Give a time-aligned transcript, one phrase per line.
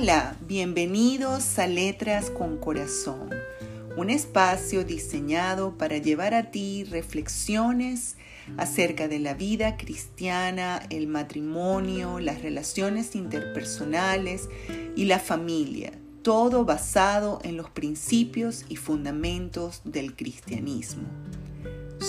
[0.00, 3.30] Hola, bienvenidos a Letras con Corazón,
[3.96, 8.16] un espacio diseñado para llevar a ti reflexiones
[8.58, 14.48] acerca de la vida cristiana, el matrimonio, las relaciones interpersonales
[14.94, 15.90] y la familia,
[16.22, 21.08] todo basado en los principios y fundamentos del cristianismo.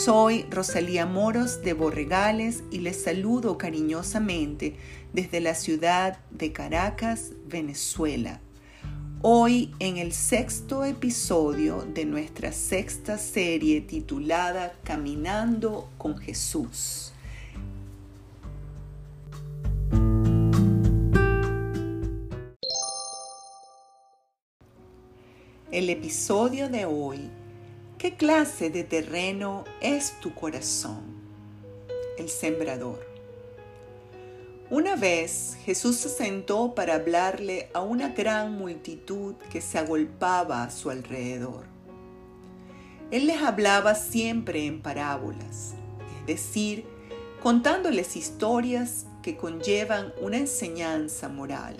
[0.05, 4.77] Soy Rosalía Moros de Borregales y les saludo cariñosamente
[5.11, 8.39] desde la ciudad de Caracas, Venezuela.
[9.21, 17.11] Hoy en el sexto episodio de nuestra sexta serie titulada Caminando con Jesús.
[25.71, 27.29] El episodio de hoy
[27.99, 31.01] ¿Qué clase de terreno es tu corazón?
[32.17, 33.05] El sembrador.
[34.69, 40.71] Una vez Jesús se sentó para hablarle a una gran multitud que se agolpaba a
[40.71, 41.65] su alrededor.
[43.11, 45.73] Él les hablaba siempre en parábolas,
[46.21, 46.85] es decir,
[47.43, 51.75] contándoles historias que conllevan una enseñanza moral.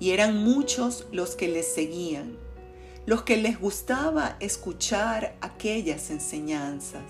[0.00, 2.49] Y eran muchos los que les seguían
[3.10, 7.02] los que les gustaba escuchar aquellas enseñanzas.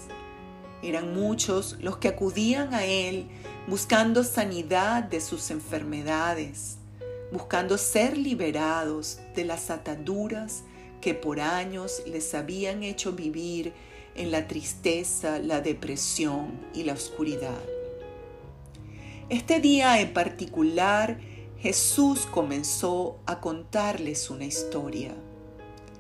[0.82, 3.28] Eran muchos los que acudían a Él
[3.66, 6.78] buscando sanidad de sus enfermedades,
[7.30, 10.62] buscando ser liberados de las ataduras
[11.02, 13.74] que por años les habían hecho vivir
[14.14, 17.60] en la tristeza, la depresión y la oscuridad.
[19.28, 21.20] Este día en particular,
[21.58, 25.14] Jesús comenzó a contarles una historia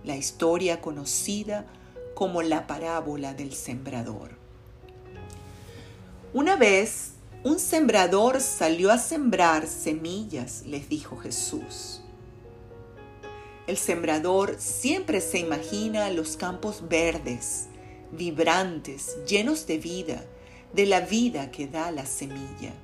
[0.04, 1.66] la historia conocida
[2.14, 4.38] como la parábola del sembrador.
[6.32, 12.02] Una vez un sembrador salió a sembrar semillas, les dijo Jesús.
[13.66, 17.68] El sembrador siempre se imagina los campos verdes,
[18.12, 20.24] vibrantes, llenos de vida,
[20.74, 22.74] de la vida que da la semilla.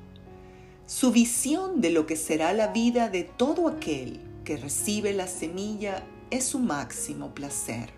[0.87, 6.03] Su visión de lo que será la vida de todo aquel que recibe la semilla
[6.31, 7.91] es su máximo placer.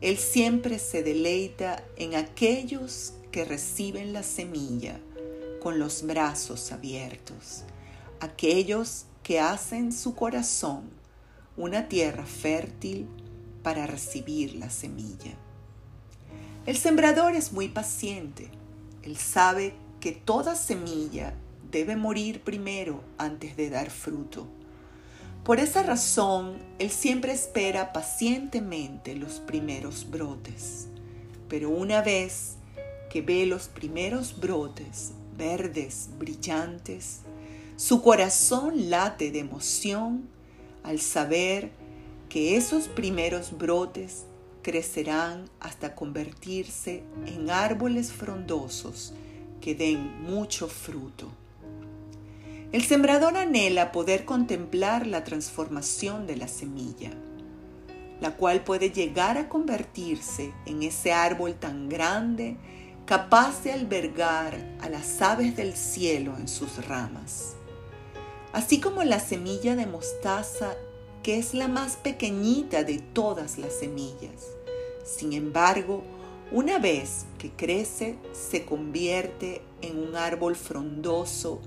[0.00, 5.00] Él siempre se deleita en aquellos que reciben la semilla
[5.62, 7.64] con los brazos abiertos,
[8.20, 10.90] aquellos que hacen su corazón
[11.56, 13.08] una tierra fértil
[13.62, 15.32] para recibir la semilla.
[16.66, 18.50] El sembrador es muy paciente.
[19.02, 21.34] Él sabe que toda semilla
[21.70, 24.46] debe morir primero antes de dar fruto.
[25.44, 30.86] Por esa razón, Él siempre espera pacientemente los primeros brotes.
[31.50, 32.56] Pero una vez
[33.10, 37.20] que ve los primeros brotes verdes, brillantes,
[37.76, 40.28] su corazón late de emoción
[40.82, 41.72] al saber
[42.30, 44.24] que esos primeros brotes
[44.62, 49.12] crecerán hasta convertirse en árboles frondosos
[49.60, 51.43] que den mucho fruto.
[52.74, 57.12] El sembrador anhela poder contemplar la transformación de la semilla,
[58.20, 62.56] la cual puede llegar a convertirse en ese árbol tan grande
[63.06, 67.54] capaz de albergar a las aves del cielo en sus ramas.
[68.52, 70.74] Así como la semilla de mostaza,
[71.22, 74.48] que es la más pequeñita de todas las semillas.
[75.04, 76.02] Sin embargo,
[76.50, 81.60] una vez que crece, se convierte en un árbol frondoso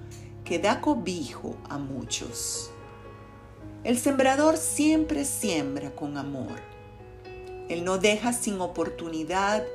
[0.48, 2.72] que da cobijo a muchos.
[3.84, 6.62] El sembrador siempre siembra con amor.
[7.68, 9.66] Él no deja sin oportunidad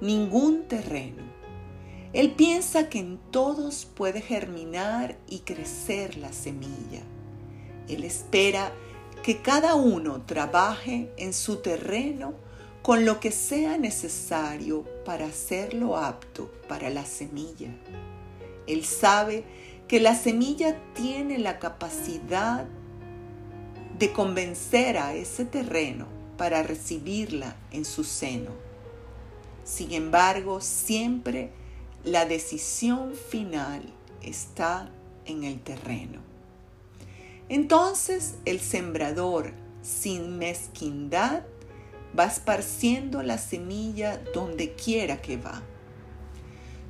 [0.00, 1.22] ningún terreno.
[2.14, 7.02] Él piensa que en todos puede germinar y crecer la semilla.
[7.86, 8.72] Él espera
[9.22, 12.32] que cada uno trabaje en su terreno
[12.80, 17.68] con lo que sea necesario para hacerlo apto para la semilla.
[18.66, 19.44] Él sabe
[19.88, 22.66] que la semilla tiene la capacidad
[23.98, 26.06] de convencer a ese terreno
[26.36, 28.50] para recibirla en su seno.
[29.64, 31.50] Sin embargo, siempre
[32.04, 33.82] la decisión final
[34.22, 34.90] está
[35.24, 36.20] en el terreno.
[37.48, 39.52] Entonces el sembrador,
[39.82, 41.44] sin mezquindad,
[42.16, 45.62] va esparciendo la semilla donde quiera que va.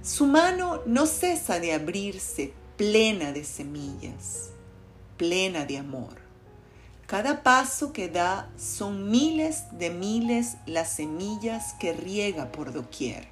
[0.02, 4.50] Su mano no cesa de abrirse plena de semillas,
[5.16, 6.20] plena de amor.
[7.08, 13.26] Cada paso que da son miles de miles las semillas que riega por doquier.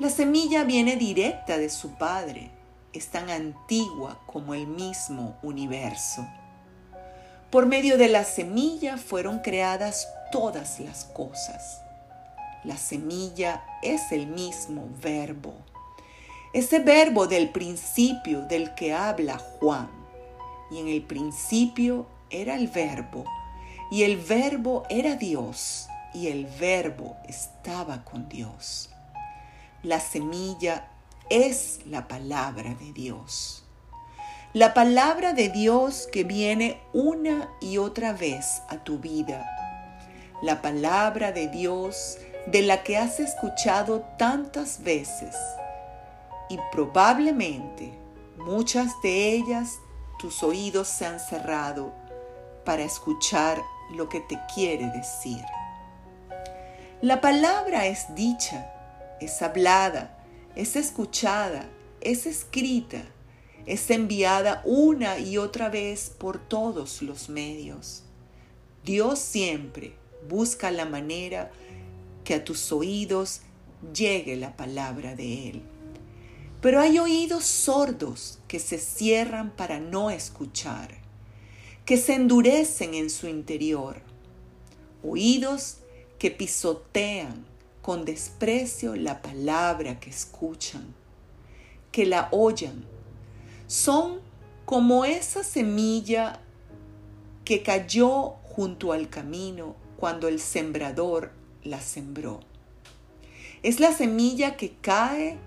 [0.00, 2.50] La semilla viene directa de su Padre,
[2.92, 6.26] es tan antigua como el mismo universo.
[7.52, 11.82] Por medio de la semilla fueron creadas todas las cosas.
[12.64, 15.54] La semilla es el mismo verbo.
[16.54, 19.90] Ese verbo del principio del que habla Juan.
[20.70, 23.24] Y en el principio era el verbo.
[23.90, 25.88] Y el verbo era Dios.
[26.14, 28.88] Y el verbo estaba con Dios.
[29.82, 30.86] La semilla
[31.28, 33.64] es la palabra de Dios.
[34.52, 39.44] La palabra de Dios que viene una y otra vez a tu vida.
[40.40, 42.16] La palabra de Dios
[42.46, 45.34] de la que has escuchado tantas veces
[46.48, 47.98] y probablemente
[48.38, 49.78] muchas de ellas
[50.18, 51.92] tus oídos se han cerrado
[52.64, 53.60] para escuchar
[53.92, 55.42] lo que te quiere decir.
[57.02, 58.72] La palabra es dicha,
[59.20, 60.18] es hablada,
[60.54, 61.68] es escuchada,
[62.00, 63.02] es escrita
[63.66, 68.02] es enviada una y otra vez por todos los medios.
[68.84, 69.94] Dios siempre
[70.28, 71.50] busca la manera
[72.24, 73.40] que a tus oídos
[73.94, 75.62] llegue la palabra de Él.
[76.64, 80.96] Pero hay oídos sordos que se cierran para no escuchar,
[81.84, 84.00] que se endurecen en su interior.
[85.02, 85.80] Oídos
[86.18, 87.44] que pisotean
[87.82, 90.94] con desprecio la palabra que escuchan,
[91.92, 92.86] que la oyen
[93.66, 94.20] son
[94.64, 96.40] como esa semilla
[97.44, 101.30] que cayó junto al camino cuando el sembrador
[101.62, 102.40] la sembró.
[103.62, 105.38] Es la semilla que cae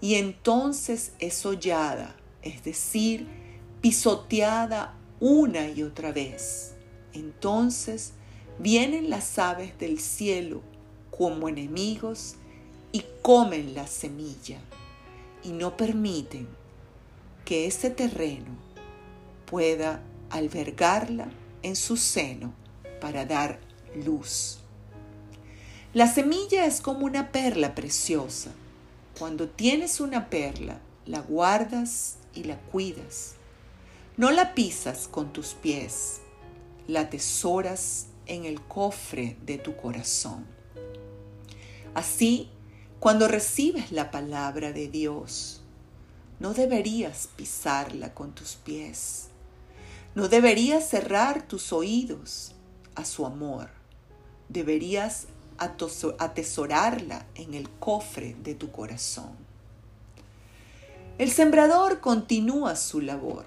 [0.00, 3.26] y entonces es hollada, es decir,
[3.80, 6.74] pisoteada una y otra vez.
[7.12, 8.12] Entonces
[8.58, 10.62] vienen las aves del cielo
[11.10, 12.36] como enemigos
[12.92, 14.58] y comen la semilla
[15.42, 16.48] y no permiten
[17.44, 18.56] que ese terreno
[19.44, 21.28] pueda albergarla
[21.62, 22.54] en su seno
[23.00, 23.60] para dar
[24.04, 24.58] luz.
[25.92, 28.52] La semilla es como una perla preciosa.
[29.18, 33.34] Cuando tienes una perla, la guardas y la cuidas.
[34.16, 36.20] No la pisas con tus pies,
[36.86, 40.46] la atesoras en el cofre de tu corazón.
[41.94, 42.50] Así,
[43.00, 45.62] cuando recibes la palabra de Dios,
[46.38, 49.28] no deberías pisarla con tus pies.
[50.14, 52.52] No deberías cerrar tus oídos
[52.94, 53.70] a su amor.
[54.48, 55.26] Deberías
[55.60, 59.36] atesorarla en el cofre de tu corazón.
[61.18, 63.46] El sembrador continúa su labor.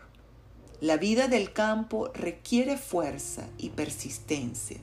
[0.80, 4.78] La vida del campo requiere fuerza y persistencia,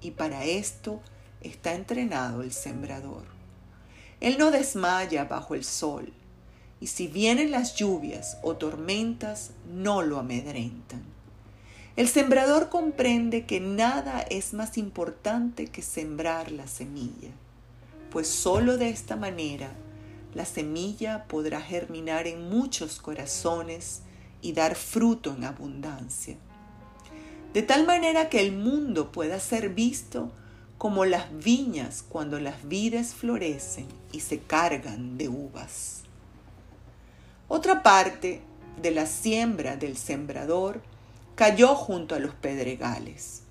[0.00, 1.00] y para esto
[1.40, 3.24] está entrenado el sembrador.
[4.20, 6.12] Él no desmaya bajo el sol,
[6.80, 11.02] y si vienen las lluvias o tormentas, no lo amedrentan.
[12.00, 17.28] El sembrador comprende que nada es más importante que sembrar la semilla,
[18.10, 19.68] pues sólo de esta manera
[20.32, 24.00] la semilla podrá germinar en muchos corazones
[24.40, 26.38] y dar fruto en abundancia.
[27.52, 30.32] De tal manera que el mundo pueda ser visto
[30.78, 36.04] como las viñas cuando las vides florecen y se cargan de uvas.
[37.46, 38.40] Otra parte
[38.80, 40.80] de la siembra del sembrador
[41.40, 43.44] cayó junto a los pedregales,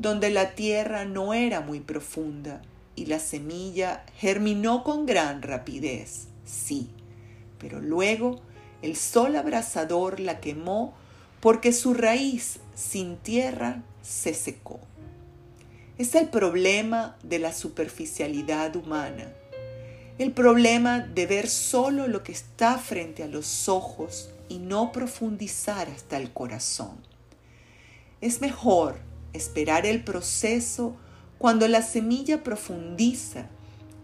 [0.00, 2.62] donde la tierra no era muy profunda
[2.96, 6.90] y la semilla germinó con gran rapidez, sí,
[7.60, 8.40] pero luego
[8.82, 10.94] el sol abrasador la quemó
[11.38, 14.80] porque su raíz sin tierra se secó.
[15.96, 19.32] Es el problema de la superficialidad humana
[20.18, 25.88] el problema de ver solo lo que está frente a los ojos y no profundizar
[25.88, 26.98] hasta el corazón.
[28.20, 28.98] Es mejor
[29.32, 30.96] esperar el proceso
[31.38, 33.46] cuando la semilla profundiza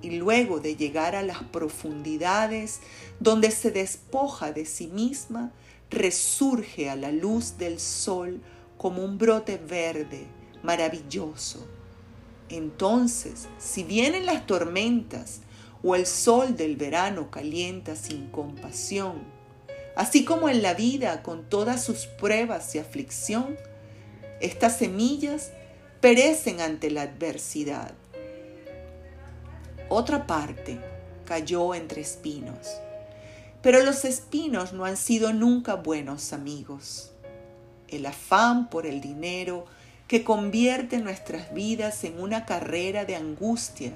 [0.03, 2.81] y luego de llegar a las profundidades
[3.19, 5.53] donde se despoja de sí misma,
[5.91, 8.41] resurge a la luz del sol
[8.77, 10.27] como un brote verde
[10.63, 11.67] maravilloso.
[12.51, 15.41] Entonces, si vienen las tormentas
[15.83, 19.25] o el sol del verano calienta sin compasión,
[19.97, 23.57] así como en la vida con todas sus pruebas y aflicción,
[24.45, 25.53] estas semillas
[26.01, 27.95] perecen ante la adversidad.
[29.89, 30.79] Otra parte
[31.25, 32.69] cayó entre espinos,
[33.63, 37.11] pero los espinos no han sido nunca buenos amigos.
[37.89, 39.65] El afán por el dinero
[40.09, 43.93] que convierte nuestras vidas en una carrera de angustia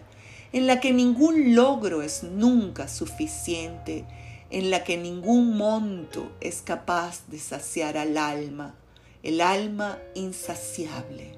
[0.52, 4.07] en la que ningún logro es nunca suficiente,
[4.49, 8.75] en la que ningún monto es capaz de saciar al alma,
[9.23, 11.33] el alma insaciable.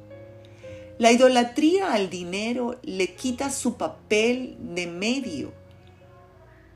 [0.99, 5.53] La idolatría al dinero le quita su papel de medio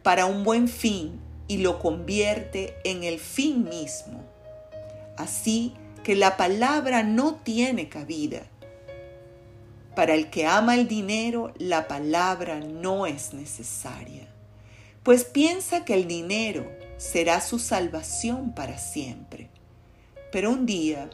[0.02, 4.24] para un buen fin y lo convierte en el fin mismo.
[5.16, 8.42] Así que la palabra no tiene cabida.
[9.94, 14.26] Para el que ama el dinero, la palabra no es necesaria,
[15.02, 19.50] pues piensa que el dinero será su salvación para siempre.
[20.34, 21.10] Pero un día,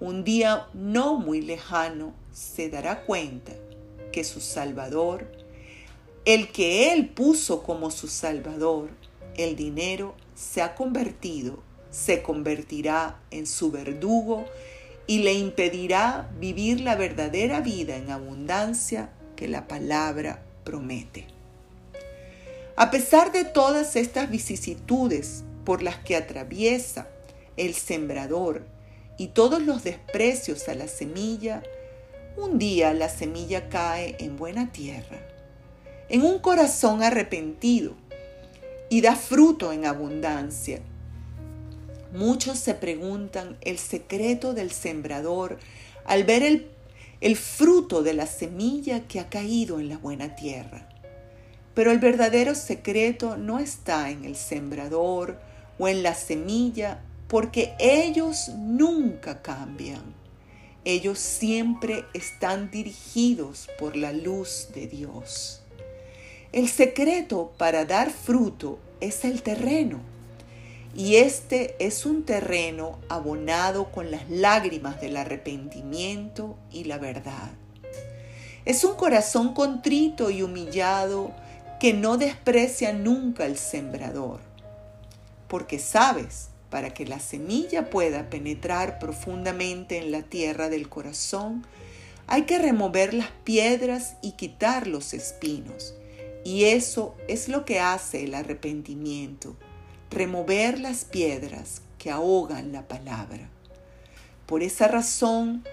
[0.00, 3.52] un día no muy lejano, se dará cuenta
[4.10, 5.30] que su Salvador,
[6.24, 8.90] el que él puso como su Salvador,
[9.36, 14.46] el dinero, se ha convertido, se convertirá en su verdugo
[15.06, 21.28] y le impedirá vivir la verdadera vida en abundancia que la palabra promete.
[22.74, 27.06] A pesar de todas estas vicisitudes por las que atraviesa
[27.60, 28.64] el sembrador
[29.18, 31.62] y todos los desprecios a la semilla,
[32.38, 35.18] un día la semilla cae en buena tierra,
[36.08, 37.94] en un corazón arrepentido
[38.88, 40.80] y da fruto en abundancia.
[42.14, 45.58] Muchos se preguntan el secreto del sembrador
[46.06, 46.66] al ver el,
[47.20, 50.88] el fruto de la semilla que ha caído en la buena tierra.
[51.74, 55.38] Pero el verdadero secreto no está en el sembrador
[55.78, 60.02] o en la semilla, porque ellos nunca cambian.
[60.84, 65.62] Ellos siempre están dirigidos por la luz de Dios.
[66.50, 70.00] El secreto para dar fruto es el terreno.
[70.92, 77.52] Y este es un terreno abonado con las lágrimas del arrepentimiento y la verdad.
[78.64, 81.30] Es un corazón contrito y humillado
[81.78, 84.40] que no desprecia nunca el sembrador.
[85.46, 91.66] Porque sabes, para que la semilla pueda penetrar profundamente en la tierra del corazón,
[92.26, 95.94] hay que remover las piedras y quitar los espinos
[96.44, 99.56] y eso es lo que hace el arrepentimiento,
[100.10, 103.48] remover las piedras que ahogan la palabra.
[104.46, 105.64] Por esa razón,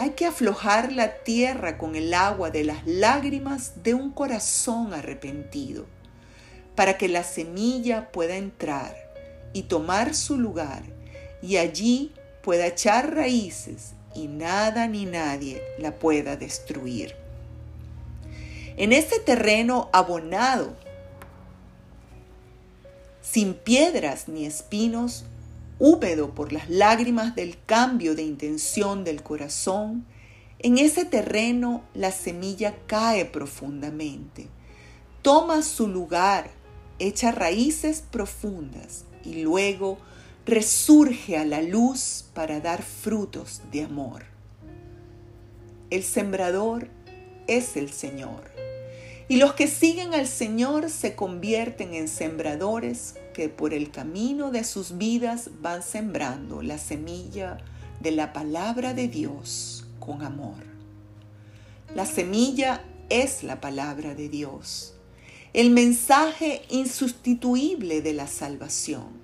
[0.00, 5.86] hay que aflojar la tierra con el agua de las lágrimas de un corazón arrepentido,
[6.74, 9.07] para que la semilla pueda entrar
[9.52, 10.82] y tomar su lugar
[11.42, 12.12] y allí
[12.42, 17.14] pueda echar raíces y nada ni nadie la pueda destruir.
[18.76, 20.76] En este terreno abonado,
[23.20, 25.24] sin piedras ni espinos,
[25.78, 30.06] húmedo por las lágrimas del cambio de intención del corazón,
[30.60, 34.48] en ese terreno la semilla cae profundamente,
[35.22, 36.50] toma su lugar,
[36.98, 39.98] echa raíces profundas y luego
[40.46, 44.24] resurge a la luz para dar frutos de amor.
[45.90, 46.88] El sembrador
[47.46, 48.50] es el Señor.
[49.28, 54.64] Y los que siguen al Señor se convierten en sembradores que por el camino de
[54.64, 57.58] sus vidas van sembrando la semilla
[58.00, 60.64] de la palabra de Dios con amor.
[61.94, 64.94] La semilla es la palabra de Dios,
[65.52, 69.17] el mensaje insustituible de la salvación,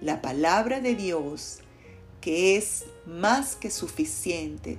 [0.00, 1.58] la palabra de Dios
[2.20, 4.78] que es más que suficiente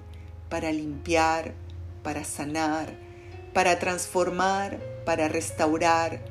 [0.50, 1.54] para limpiar,
[2.04, 2.94] para sanar,
[3.54, 6.22] para transformar, para restaurar,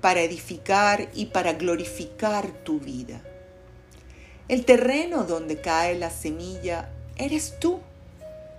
[0.00, 3.20] para edificar y para glorificar tu vida.
[4.48, 7.80] El terreno donde cae la semilla eres tú,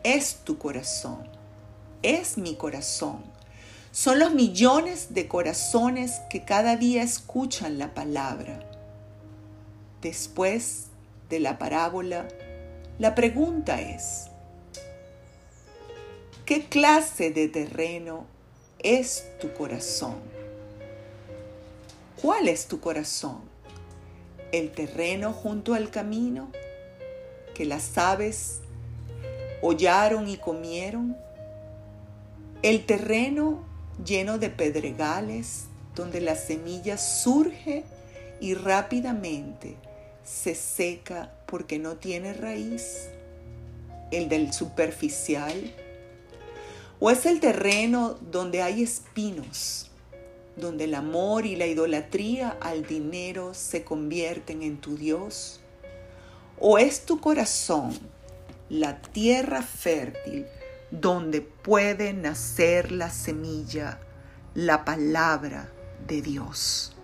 [0.04, 1.27] es tu corazón,
[2.01, 3.24] es mi corazón.
[3.92, 8.60] Son los millones de corazones que cada día escuchan la palabra.
[10.01, 10.87] Después
[11.29, 12.27] de la parábola,
[12.99, 14.29] la pregunta es,
[16.45, 18.27] ¿Qué clase de terreno
[18.77, 20.17] es tu corazón?
[22.21, 23.41] ¿Cuál es tu corazón?
[24.51, 26.51] ¿El terreno junto al camino
[27.55, 28.59] que las aves
[29.63, 31.17] hollaron y comieron?
[32.61, 33.63] ¿El terreno
[34.05, 37.85] lleno de pedregales donde la semilla surge
[38.39, 39.77] y rápidamente
[40.24, 43.10] se seca porque no tiene raíz?
[44.12, 45.74] ¿El del superficial?
[47.00, 49.92] ¿O es el terreno donde hay espinos,
[50.56, 55.60] donde el amor y la idolatría al dinero se convierten en tu Dios?
[56.58, 57.98] ¿O es tu corazón
[58.70, 60.46] la tierra fértil
[60.89, 64.00] donde puede nacer la semilla,
[64.54, 65.70] la palabra
[66.08, 66.94] de Dios?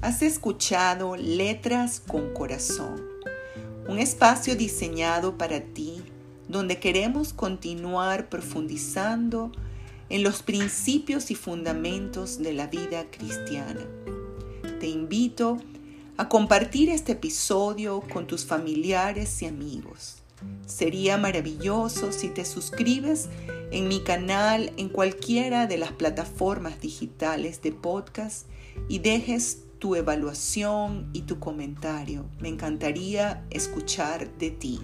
[0.00, 3.04] Has escuchado Letras con Corazón,
[3.86, 6.02] un espacio diseñado para ti
[6.48, 9.52] donde queremos continuar profundizando
[10.08, 13.86] en los principios y fundamentos de la vida cristiana.
[14.80, 15.58] Te invito
[16.16, 20.17] a compartir este episodio con tus familiares y amigos.
[20.66, 23.28] Sería maravilloso si te suscribes
[23.70, 28.46] en mi canal en cualquiera de las plataformas digitales de podcast
[28.88, 32.26] y dejes tu evaluación y tu comentario.
[32.40, 34.80] Me encantaría escuchar de ti.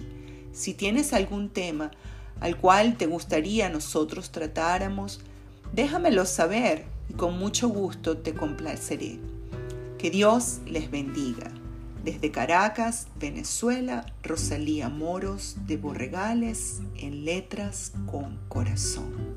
[0.53, 1.91] Si tienes algún tema
[2.39, 5.21] al cual te gustaría nosotros tratáramos,
[5.73, 9.19] déjamelo saber y con mucho gusto te complaceré.
[9.97, 11.51] Que Dios les bendiga.
[12.05, 19.34] Desde Caracas, Venezuela, Rosalía Moros de Borregales en Letras con Corazón.